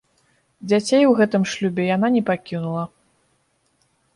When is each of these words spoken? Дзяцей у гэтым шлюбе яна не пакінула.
Дзяцей 0.69 1.03
у 1.09 1.13
гэтым 1.19 1.45
шлюбе 1.53 1.83
яна 1.95 2.07
не 2.17 2.23
пакінула. 2.33 2.89